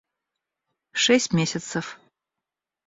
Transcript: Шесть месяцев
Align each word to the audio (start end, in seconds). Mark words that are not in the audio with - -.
Шесть 1.03 1.31
месяцев 1.37 1.85